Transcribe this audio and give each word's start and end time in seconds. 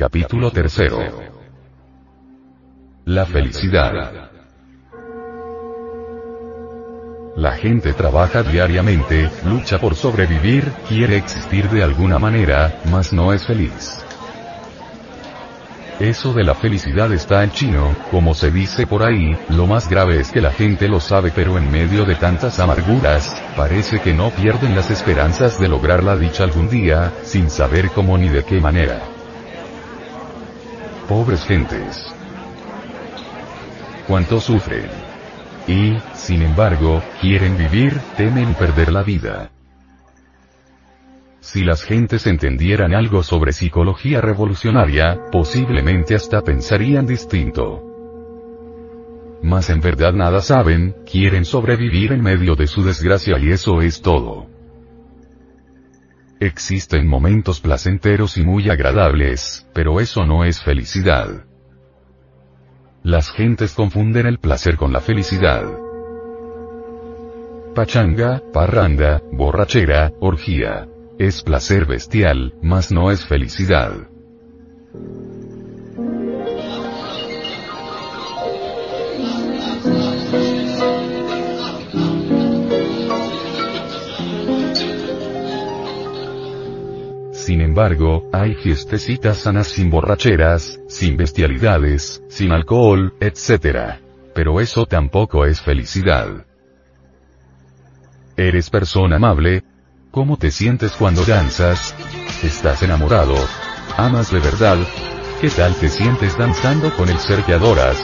Capítulo 0.00 0.50
tercero. 0.50 0.98
La 3.04 3.26
felicidad. 3.26 4.30
La 7.36 7.52
gente 7.52 7.92
trabaja 7.92 8.42
diariamente, 8.42 9.28
lucha 9.44 9.78
por 9.78 9.94
sobrevivir, 9.94 10.64
quiere 10.88 11.18
existir 11.18 11.68
de 11.68 11.82
alguna 11.82 12.18
manera, 12.18 12.80
mas 12.90 13.12
no 13.12 13.34
es 13.34 13.46
feliz. 13.46 14.02
Eso 15.98 16.32
de 16.32 16.44
la 16.44 16.54
felicidad 16.54 17.12
está 17.12 17.44
en 17.44 17.50
chino, 17.50 17.94
como 18.10 18.32
se 18.32 18.50
dice 18.50 18.86
por 18.86 19.02
ahí, 19.02 19.36
lo 19.50 19.66
más 19.66 19.90
grave 19.90 20.18
es 20.18 20.32
que 20.32 20.40
la 20.40 20.50
gente 20.50 20.88
lo 20.88 20.98
sabe 20.98 21.30
pero 21.30 21.58
en 21.58 21.70
medio 21.70 22.06
de 22.06 22.14
tantas 22.14 22.58
amarguras, 22.58 23.36
parece 23.54 24.00
que 24.00 24.14
no 24.14 24.30
pierden 24.30 24.74
las 24.74 24.90
esperanzas 24.90 25.60
de 25.60 25.68
lograr 25.68 26.02
la 26.02 26.16
dicha 26.16 26.44
algún 26.44 26.70
día, 26.70 27.12
sin 27.22 27.50
saber 27.50 27.90
cómo 27.90 28.16
ni 28.16 28.30
de 28.30 28.42
qué 28.44 28.62
manera 28.62 29.02
pobres 31.10 31.44
gentes. 31.44 32.06
Cuánto 34.06 34.40
sufren. 34.40 34.86
Y, 35.66 35.96
sin 36.14 36.40
embargo, 36.40 37.02
quieren 37.20 37.58
vivir, 37.58 37.98
temen 38.16 38.54
perder 38.54 38.92
la 38.92 39.02
vida. 39.02 39.50
Si 41.40 41.64
las 41.64 41.82
gentes 41.82 42.28
entendieran 42.28 42.94
algo 42.94 43.24
sobre 43.24 43.52
psicología 43.52 44.20
revolucionaria, 44.20 45.18
posiblemente 45.32 46.14
hasta 46.14 46.42
pensarían 46.42 47.08
distinto. 47.08 47.82
Mas 49.42 49.68
en 49.68 49.80
verdad 49.80 50.12
nada 50.12 50.40
saben, 50.40 50.94
quieren 51.10 51.44
sobrevivir 51.44 52.12
en 52.12 52.22
medio 52.22 52.54
de 52.54 52.68
su 52.68 52.84
desgracia 52.84 53.36
y 53.40 53.50
eso 53.50 53.82
es 53.82 54.00
todo. 54.00 54.59
Existen 56.40 57.06
momentos 57.06 57.60
placenteros 57.60 58.38
y 58.38 58.42
muy 58.42 58.70
agradables, 58.70 59.68
pero 59.74 60.00
eso 60.00 60.24
no 60.24 60.44
es 60.44 60.62
felicidad. 60.62 61.44
Las 63.02 63.30
gentes 63.30 63.74
confunden 63.74 64.26
el 64.26 64.38
placer 64.38 64.78
con 64.78 64.90
la 64.90 65.00
felicidad. 65.00 65.64
Pachanga, 67.74 68.42
parranda, 68.54 69.22
borrachera, 69.30 70.12
orgía. 70.18 70.88
Es 71.18 71.42
placer 71.42 71.84
bestial, 71.84 72.54
mas 72.62 72.90
no 72.90 73.10
es 73.10 73.26
felicidad. 73.26 74.08
Sin 87.60 87.68
embargo, 87.68 88.26
hay 88.32 88.54
fiestecitas 88.54 89.36
sanas 89.36 89.66
sin 89.66 89.90
borracheras, 89.90 90.80
sin 90.88 91.18
bestialidades, 91.18 92.22
sin 92.30 92.52
alcohol, 92.52 93.12
etc. 93.20 94.00
Pero 94.34 94.62
eso 94.62 94.86
tampoco 94.86 95.44
es 95.44 95.60
felicidad. 95.60 96.46
¿Eres 98.34 98.70
persona 98.70 99.16
amable? 99.16 99.62
¿Cómo 100.10 100.38
te 100.38 100.50
sientes 100.50 100.92
cuando 100.92 101.22
danzas? 101.26 101.94
¿Estás 102.42 102.82
enamorado? 102.82 103.34
¿Amas 103.98 104.32
de 104.32 104.40
verdad? 104.40 104.78
¿Qué 105.42 105.50
tal 105.50 105.74
te 105.74 105.90
sientes 105.90 106.38
danzando 106.38 106.90
con 106.96 107.10
el 107.10 107.18
ser 107.18 107.44
que 107.44 107.52
adoras? 107.52 107.98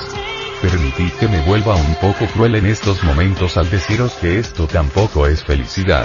Permitid 0.60 1.12
que 1.18 1.28
me 1.28 1.40
vuelva 1.46 1.76
un 1.76 1.94
poco 1.94 2.26
cruel 2.34 2.56
en 2.56 2.66
estos 2.66 3.02
momentos 3.02 3.56
al 3.56 3.70
deciros 3.70 4.12
que 4.16 4.38
esto 4.38 4.66
tampoco 4.66 5.26
es 5.26 5.42
felicidad. 5.42 6.04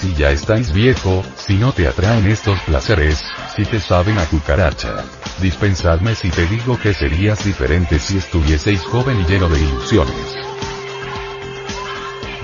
Si 0.00 0.14
ya 0.14 0.30
estáis 0.30 0.72
viejo, 0.72 1.22
si 1.36 1.54
no 1.54 1.72
te 1.72 1.88
atraen 1.88 2.26
estos 2.26 2.60
placeres, 2.60 3.22
si 3.54 3.64
te 3.64 3.80
saben 3.80 4.18
a 4.18 4.26
cucaracha. 4.26 5.04
Dispensadme 5.40 6.14
si 6.14 6.30
te 6.30 6.46
digo 6.46 6.78
que 6.78 6.92
serías 6.92 7.44
diferente 7.44 7.98
si 7.98 8.18
estuvieseis 8.18 8.82
joven 8.82 9.20
y 9.20 9.24
lleno 9.24 9.48
de 9.48 9.60
ilusiones. 9.60 10.36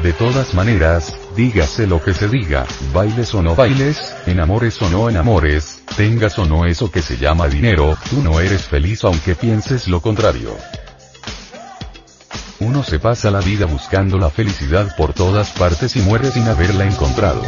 De 0.02 0.12
todas 0.14 0.54
maneras, 0.54 1.14
dígase 1.36 1.86
lo 1.86 2.02
que 2.02 2.12
se 2.12 2.26
diga, 2.28 2.66
bailes 2.92 3.32
o 3.34 3.42
no 3.42 3.54
bailes, 3.54 4.16
enamores 4.26 4.82
o 4.82 4.90
no 4.90 5.08
enamores, 5.08 5.80
tengas 5.96 6.38
o 6.38 6.44
no 6.44 6.66
eso 6.66 6.90
que 6.90 7.02
se 7.02 7.18
llama 7.18 7.46
dinero, 7.46 7.96
tú 8.10 8.20
no 8.20 8.40
eres 8.40 8.62
feliz 8.62 9.04
aunque 9.04 9.36
pienses 9.36 9.86
lo 9.86 10.00
contrario. 10.00 10.56
Uno 12.64 12.84
se 12.84 13.00
pasa 13.00 13.28
la 13.32 13.40
vida 13.40 13.66
buscando 13.66 14.18
la 14.18 14.30
felicidad 14.30 14.94
por 14.96 15.12
todas 15.12 15.50
partes 15.50 15.96
y 15.96 16.00
muere 16.00 16.26
sin 16.26 16.44
haberla 16.44 16.86
encontrado. 16.86 17.42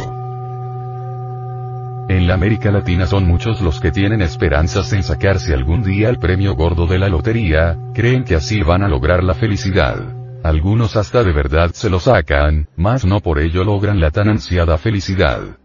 En 2.09 2.27
la 2.27 2.33
América 2.33 2.69
Latina 2.69 3.07
son 3.07 3.25
muchos 3.25 3.61
los 3.61 3.79
que 3.79 3.91
tienen 3.91 4.21
esperanzas 4.21 4.91
en 4.91 5.03
sacarse 5.03 5.53
algún 5.53 5.83
día 5.83 6.09
el 6.09 6.19
premio 6.19 6.53
gordo 6.55 6.85
de 6.85 6.99
la 6.99 7.07
lotería, 7.07 7.77
creen 7.93 8.25
que 8.25 8.35
así 8.35 8.61
van 8.61 8.83
a 8.83 8.89
lograr 8.89 9.23
la 9.23 9.35
felicidad. 9.35 9.95
Algunos 10.43 10.97
hasta 10.97 11.23
de 11.23 11.31
verdad 11.31 11.71
se 11.71 11.89
lo 11.89 12.01
sacan, 12.01 12.67
mas 12.75 13.05
no 13.05 13.21
por 13.21 13.39
ello 13.39 13.63
logran 13.63 14.01
la 14.01 14.11
tan 14.11 14.27
ansiada 14.27 14.77
felicidad. 14.77 15.57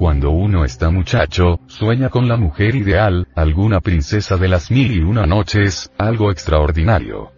Cuando 0.00 0.30
uno 0.30 0.64
está 0.64 0.88
muchacho, 0.88 1.60
sueña 1.66 2.08
con 2.08 2.26
la 2.26 2.38
mujer 2.38 2.74
ideal, 2.74 3.28
alguna 3.34 3.80
princesa 3.80 4.38
de 4.38 4.48
las 4.48 4.70
mil 4.70 4.92
y 4.92 5.00
una 5.00 5.26
noches, 5.26 5.92
algo 5.98 6.30
extraordinario. 6.30 7.32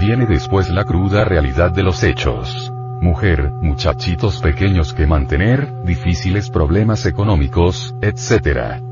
Viene 0.00 0.26
después 0.26 0.68
la 0.70 0.82
cruda 0.82 1.24
realidad 1.24 1.70
de 1.70 1.84
los 1.84 2.02
hechos. 2.02 2.72
Mujer, 3.00 3.48
muchachitos 3.62 4.40
pequeños 4.40 4.92
que 4.92 5.06
mantener, 5.06 5.72
difíciles 5.84 6.50
problemas 6.50 7.06
económicos, 7.06 7.94
etc. 8.02 8.87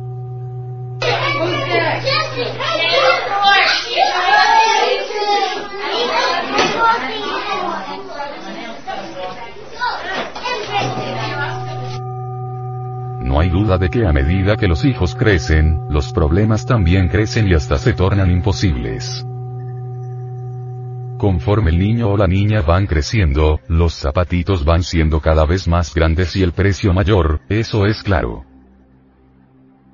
No 13.37 13.43
hay 13.43 13.51
duda 13.51 13.77
de 13.77 13.91
que 13.91 14.07
a 14.07 14.15
medida 14.15 14.57
que 14.57 14.67
los 14.67 14.83
hijos 14.87 15.15
crecen, 15.15 15.79
los 15.91 16.11
problemas 16.11 16.65
también 16.65 17.09
crecen 17.09 17.47
y 17.47 17.53
hasta 17.53 17.77
se 17.77 17.93
tornan 17.93 18.31
imposibles. 18.31 19.27
Conforme 21.19 21.69
el 21.69 21.79
niño 21.79 22.09
o 22.09 22.17
la 22.17 22.27
niña 22.27 22.63
van 22.63 22.87
creciendo, 22.87 23.61
los 23.69 23.93
zapatitos 23.93 24.65
van 24.65 24.83
siendo 24.83 25.21
cada 25.21 25.45
vez 25.45 25.69
más 25.69 25.95
grandes 25.95 26.35
y 26.35 26.43
el 26.43 26.53
precio 26.53 26.95
mayor, 26.95 27.43
eso 27.51 27.85
es 27.85 28.03
claro. 28.03 28.47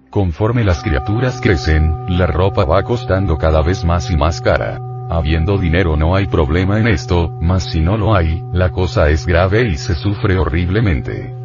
Conforme 0.08 0.62
las 0.62 0.80
criaturas 0.80 1.40
crecen, 1.40 2.16
la 2.16 2.28
ropa 2.28 2.64
va 2.64 2.84
costando 2.84 3.38
cada 3.38 3.60
vez 3.60 3.84
más 3.84 4.08
y 4.12 4.16
más 4.16 4.40
cara. 4.40 4.78
Habiendo 5.10 5.58
dinero 5.58 5.96
no 5.96 6.14
hay 6.14 6.26
problema 6.28 6.78
en 6.78 6.86
esto, 6.86 7.36
mas 7.40 7.64
si 7.72 7.80
no 7.80 7.96
lo 7.96 8.14
hay, 8.14 8.40
la 8.52 8.70
cosa 8.70 9.10
es 9.10 9.26
grave 9.26 9.66
y 9.66 9.78
se 9.78 9.96
sufre 9.96 10.38
horriblemente. 10.38 11.41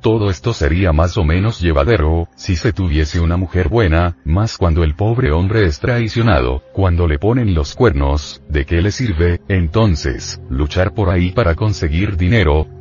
Todo 0.00 0.30
esto 0.30 0.52
sería 0.52 0.92
más 0.92 1.18
o 1.18 1.24
menos 1.24 1.60
llevadero, 1.60 2.28
si 2.36 2.54
se 2.54 2.72
tuviese 2.72 3.20
una 3.20 3.36
mujer 3.36 3.68
buena, 3.68 4.16
más 4.24 4.56
cuando 4.56 4.84
el 4.84 4.94
pobre 4.94 5.32
hombre 5.32 5.64
es 5.66 5.80
traicionado, 5.80 6.62
cuando 6.72 7.08
le 7.08 7.18
ponen 7.18 7.54
los 7.54 7.74
cuernos, 7.74 8.40
¿de 8.48 8.64
qué 8.64 8.80
le 8.80 8.92
sirve, 8.92 9.40
entonces, 9.48 10.40
luchar 10.48 10.94
por 10.94 11.10
ahí 11.10 11.32
para 11.32 11.56
conseguir 11.56 12.16
dinero? 12.16 12.77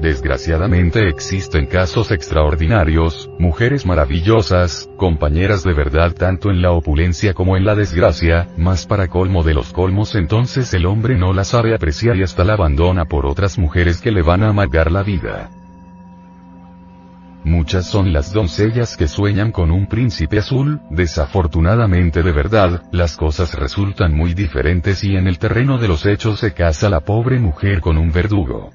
Desgraciadamente 0.00 1.08
existen 1.08 1.66
casos 1.66 2.12
extraordinarios, 2.12 3.28
mujeres 3.40 3.84
maravillosas, 3.84 4.88
compañeras 4.96 5.64
de 5.64 5.72
verdad 5.72 6.12
tanto 6.12 6.50
en 6.50 6.62
la 6.62 6.70
opulencia 6.70 7.34
como 7.34 7.56
en 7.56 7.64
la 7.64 7.74
desgracia, 7.74 8.46
más 8.56 8.86
para 8.86 9.08
colmo 9.08 9.42
de 9.42 9.54
los 9.54 9.72
colmos 9.72 10.14
entonces 10.14 10.72
el 10.72 10.86
hombre 10.86 11.18
no 11.18 11.32
la 11.32 11.42
sabe 11.42 11.74
apreciar 11.74 12.16
y 12.16 12.22
hasta 12.22 12.44
la 12.44 12.52
abandona 12.52 13.06
por 13.06 13.26
otras 13.26 13.58
mujeres 13.58 14.00
que 14.00 14.12
le 14.12 14.22
van 14.22 14.44
a 14.44 14.50
amargar 14.50 14.92
la 14.92 15.02
vida. 15.02 15.50
Muchas 17.42 17.86
son 17.86 18.12
las 18.12 18.32
doncellas 18.32 18.96
que 18.96 19.08
sueñan 19.08 19.50
con 19.50 19.72
un 19.72 19.88
príncipe 19.88 20.38
azul, 20.38 20.80
desafortunadamente 20.90 22.22
de 22.22 22.30
verdad, 22.30 22.82
las 22.92 23.16
cosas 23.16 23.54
resultan 23.54 24.14
muy 24.14 24.34
diferentes 24.34 25.02
y 25.02 25.16
en 25.16 25.26
el 25.26 25.38
terreno 25.38 25.78
de 25.78 25.88
los 25.88 26.06
hechos 26.06 26.38
se 26.38 26.52
casa 26.52 26.88
la 26.88 27.00
pobre 27.00 27.40
mujer 27.40 27.80
con 27.80 27.98
un 27.98 28.12
verdugo. 28.12 28.70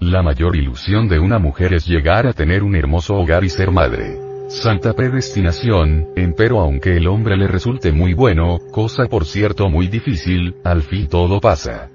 La 0.00 0.22
mayor 0.22 0.56
ilusión 0.56 1.08
de 1.08 1.18
una 1.18 1.38
mujer 1.38 1.72
es 1.72 1.86
llegar 1.86 2.26
a 2.26 2.32
tener 2.32 2.62
un 2.62 2.76
hermoso 2.76 3.14
hogar 3.14 3.44
y 3.44 3.48
ser 3.48 3.70
madre. 3.70 4.18
Santa 4.48 4.92
predestinación, 4.92 6.08
empero 6.16 6.60
aunque 6.60 6.96
el 6.96 7.06
hombre 7.06 7.36
le 7.36 7.48
resulte 7.48 7.92
muy 7.92 8.12
bueno, 8.12 8.58
cosa 8.70 9.06
por 9.06 9.24
cierto 9.24 9.68
muy 9.70 9.88
difícil, 9.88 10.56
al 10.64 10.82
fin 10.82 11.08
todo 11.08 11.40
pasa. 11.40 11.88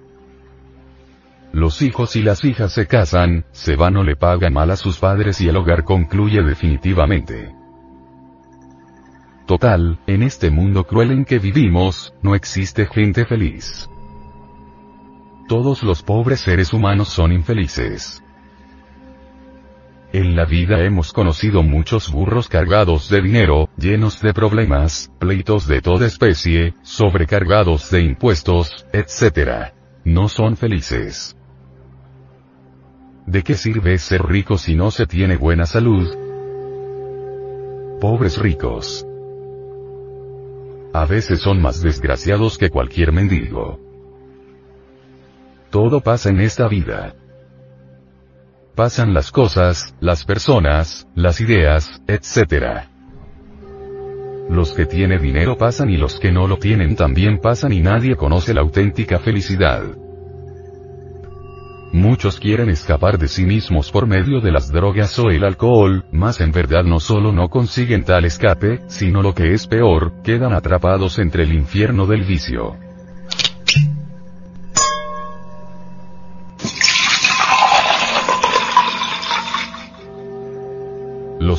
Los 1.51 1.81
hijos 1.81 2.15
y 2.15 2.21
las 2.21 2.43
hijas 2.43 2.73
se 2.73 2.87
casan, 2.87 3.45
se 3.51 3.75
van 3.75 3.97
o 3.97 4.03
le 4.03 4.15
pagan 4.15 4.53
mal 4.53 4.71
a 4.71 4.75
sus 4.75 4.97
padres 4.97 5.41
y 5.41 5.47
el 5.47 5.57
hogar 5.57 5.83
concluye 5.83 6.41
definitivamente. 6.41 7.53
Total, 9.45 9.99
en 10.05 10.23
este 10.23 10.51
mundo 10.51 10.85
cruel 10.85 11.11
en 11.11 11.25
que 11.25 11.39
vivimos, 11.39 12.13
no 12.21 12.35
existe 12.35 12.85
gente 12.85 13.25
feliz. 13.25 13.89
Todos 15.49 15.81
los 15.81 16.03
pobres 16.03 16.41
seres 16.41 16.73
humanos 16.73 17.07
son 17.09 17.31
infelices. 17.31 18.23
En 20.13 20.35
la 20.35 20.45
vida 20.45 20.83
hemos 20.83 21.11
conocido 21.11 21.63
muchos 21.63 22.11
burros 22.11 22.47
cargados 22.47 23.09
de 23.09 23.19
dinero, 23.19 23.67
llenos 23.75 24.21
de 24.21 24.31
problemas, 24.31 25.11
pleitos 25.17 25.65
de 25.65 25.81
toda 25.81 26.05
especie, 26.05 26.75
sobrecargados 26.83 27.89
de 27.89 28.01
impuestos, 28.01 28.85
etc. 28.93 29.73
No 30.05 30.29
son 30.29 30.55
felices. 30.55 31.35
¿De 33.25 33.41
qué 33.41 33.55
sirve 33.55 33.97
ser 33.97 34.21
rico 34.27 34.55
si 34.55 34.75
no 34.75 34.91
se 34.91 35.07
tiene 35.07 35.35
buena 35.35 35.65
salud? 35.65 36.07
Pobres 37.99 38.37
ricos. 38.37 39.03
A 40.93 41.05
veces 41.05 41.39
son 41.39 41.59
más 41.59 41.81
desgraciados 41.81 42.59
que 42.59 42.69
cualquier 42.69 43.11
mendigo. 43.11 43.88
Todo 45.69 46.01
pasa 46.01 46.29
en 46.29 46.39
esta 46.39 46.67
vida. 46.67 47.13
Pasan 48.75 49.13
las 49.13 49.31
cosas, 49.31 49.93
las 49.99 50.25
personas, 50.25 51.07
las 51.13 51.41
ideas, 51.41 52.01
etc. 52.07 52.87
Los 54.49 54.73
que 54.73 54.87
tienen 54.87 55.21
dinero 55.21 55.57
pasan 55.57 55.91
y 55.91 55.97
los 55.97 56.19
que 56.19 56.31
no 56.31 56.47
lo 56.47 56.57
tienen 56.57 56.95
también 56.95 57.39
pasan 57.39 57.71
y 57.71 57.81
nadie 57.81 58.15
conoce 58.15 58.53
la 58.53 58.61
auténtica 58.61 59.19
felicidad. 59.19 59.83
Muchos 61.91 62.39
quieren 62.39 62.69
escapar 62.69 63.19
de 63.19 63.27
sí 63.27 63.45
mismos 63.45 63.91
por 63.91 64.07
medio 64.07 64.41
de 64.41 64.51
las 64.51 64.71
drogas 64.71 65.17
o 65.19 65.29
el 65.29 65.43
alcohol, 65.43 66.05
mas 66.11 66.41
en 66.41 66.51
verdad 66.51 66.83
no 66.83 66.99
solo 66.99 67.31
no 67.31 67.49
consiguen 67.49 68.03
tal 68.03 68.25
escape, 68.25 68.81
sino 68.87 69.21
lo 69.21 69.35
que 69.35 69.53
es 69.53 69.67
peor, 69.67 70.13
quedan 70.23 70.53
atrapados 70.53 71.19
entre 71.19 71.43
el 71.43 71.53
infierno 71.53 72.07
del 72.07 72.23
vicio. 72.23 72.88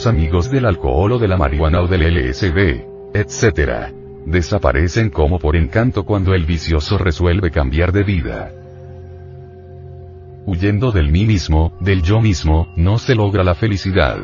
Los 0.00 0.06
amigos 0.06 0.50
del 0.50 0.64
alcohol 0.64 1.12
o 1.12 1.18
de 1.18 1.28
la 1.28 1.36
marihuana 1.36 1.82
o 1.82 1.86
del 1.86 2.00
LSD, 2.00 2.86
etc. 3.12 3.92
Desaparecen 4.24 5.10
como 5.10 5.38
por 5.38 5.56
encanto 5.56 6.06
cuando 6.06 6.32
el 6.32 6.46
vicioso 6.46 6.96
resuelve 6.96 7.50
cambiar 7.50 7.92
de 7.92 8.02
vida. 8.02 8.50
Huyendo 10.46 10.90
del 10.90 11.12
mí 11.12 11.26
mismo, 11.26 11.76
del 11.80 12.00
yo 12.00 12.18
mismo, 12.22 12.72
no 12.76 12.96
se 12.96 13.14
logra 13.14 13.44
la 13.44 13.54
felicidad. 13.54 14.20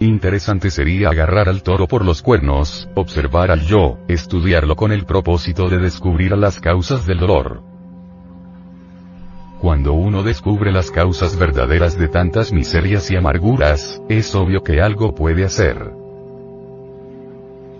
Interesante 0.00 0.70
sería 0.70 1.10
agarrar 1.10 1.50
al 1.50 1.62
toro 1.62 1.86
por 1.86 2.02
los 2.02 2.22
cuernos, 2.22 2.88
observar 2.94 3.50
al 3.50 3.60
yo, 3.60 3.98
estudiarlo 4.08 4.74
con 4.74 4.90
el 4.90 5.04
propósito 5.04 5.68
de 5.68 5.80
descubrir 5.80 6.34
las 6.34 6.60
causas 6.60 7.04
del 7.04 7.18
dolor. 7.18 7.77
Cuando 9.60 9.92
uno 9.92 10.22
descubre 10.22 10.70
las 10.70 10.90
causas 10.92 11.36
verdaderas 11.36 11.98
de 11.98 12.08
tantas 12.08 12.52
miserias 12.52 13.10
y 13.10 13.16
amarguras, 13.16 14.00
es 14.08 14.34
obvio 14.36 14.62
que 14.62 14.80
algo 14.80 15.14
puede 15.14 15.44
hacer. 15.44 15.92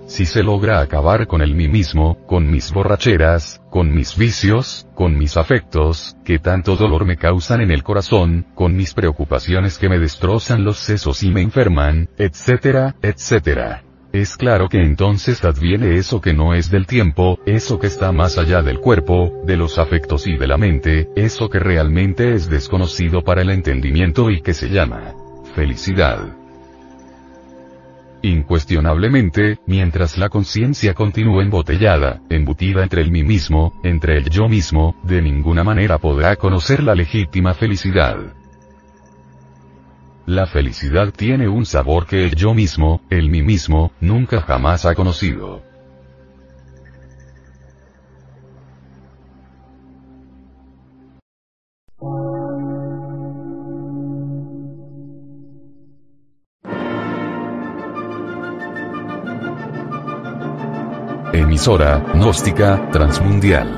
Si 0.07 0.25
se 0.25 0.43
logra 0.43 0.81
acabar 0.81 1.27
con 1.27 1.43
el 1.43 1.55
mí 1.55 1.69
mismo, 1.69 2.17
con 2.27 2.51
mis 2.51 2.73
borracheras, 2.73 3.61
con 3.71 3.95
mis 3.95 4.17
vicios, 4.17 4.89
con 4.95 5.19
mis 5.19 5.37
afectos, 5.37 6.17
que 6.25 6.39
tanto 6.39 6.77
dolor 6.77 7.05
me 7.05 7.17
causan 7.17 7.61
en 7.61 7.71
el 7.71 7.85
corazón, 7.85 8.47
con 8.55 8.75
mis 8.75 8.95
preocupaciones 8.95 9.79
que 9.79 9.89
me 9.89 9.99
destrozan 9.99 10.65
los 10.65 10.79
sesos 10.79 11.23
y 11.23 11.31
me 11.31 11.43
enferman, 11.43 12.09
etcétera, 12.17 12.97
etcétera. 13.03 13.85
Es 14.19 14.37
claro 14.37 14.69
que 14.69 14.83
entonces 14.83 15.45
adviene 15.45 15.95
eso 15.95 16.21
que 16.21 16.35
no 16.35 16.53
es 16.53 16.73
del 16.73 16.89
tiempo, 16.89 17.39
eso 17.47 17.79
que 17.79 17.87
está 17.87 18.11
más 18.11 18.37
allá 18.37 18.63
del 18.63 18.81
cuerpo, 18.81 19.33
de 19.45 19.57
los 19.57 19.79
afectos 19.79 20.27
y 20.27 20.37
de 20.37 20.49
la 20.49 20.59
mente, 20.59 21.09
eso 21.15 21.49
que 21.49 21.61
realmente 21.61 22.35
es 22.35 22.51
desconocido 22.51 23.23
para 23.23 23.43
el 23.43 23.51
entendimiento 23.51 24.29
y 24.29 24.41
que 24.41 24.55
se 24.55 24.71
llama 24.71 25.15
felicidad. 25.55 26.35
Incuestionablemente, 28.23 29.61
mientras 29.67 30.19
la 30.19 30.29
conciencia 30.29 30.95
continúe 30.95 31.41
embotellada, 31.41 32.21
embutida 32.29 32.83
entre 32.83 33.03
el 33.03 33.13
mí 33.13 33.23
mismo, 33.23 33.81
entre 33.85 34.17
el 34.17 34.31
yo 34.31 34.49
mismo, 34.49 34.97
de 35.05 35.23
ninguna 35.23 35.63
manera 35.63 35.99
podrá 35.99 36.35
conocer 36.35 36.83
la 36.83 36.97
legítima 36.97 37.55
felicidad. 37.55 38.35
La 40.29 40.47
felicidad 40.47 41.11
tiene 41.11 41.49
un 41.49 41.65
sabor 41.65 42.07
que 42.07 42.29
yo 42.29 42.53
mismo, 42.53 43.01
el 43.09 43.31
mí 43.31 43.41
mismo, 43.41 43.93
nunca 43.99 44.43
jamás 44.43 44.85
ha 44.85 44.95
conocido. 44.95 45.63
Emisora, 61.33 62.05
gnóstica, 62.13 62.91
transmundial 62.91 63.78